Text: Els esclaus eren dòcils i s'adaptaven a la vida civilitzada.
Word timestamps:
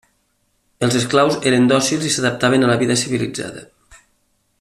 Els 0.87 0.95
esclaus 0.99 1.37
eren 1.51 1.69
dòcils 1.71 2.07
i 2.09 2.13
s'adaptaven 2.15 2.65
a 2.65 2.71
la 2.73 2.79
vida 2.85 2.97
civilitzada. 3.03 3.63